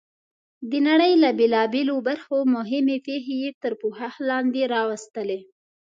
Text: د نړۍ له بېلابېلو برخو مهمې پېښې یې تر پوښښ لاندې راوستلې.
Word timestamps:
د 0.69 0.71
نړۍ 0.87 1.13
له 1.23 1.29
بېلابېلو 1.39 1.95
برخو 2.07 2.37
مهمې 2.55 2.97
پېښې 3.07 3.35
یې 3.43 3.49
تر 3.63 3.73
پوښښ 3.81 4.13
لاندې 4.29 4.61
راوستلې. 4.73 5.39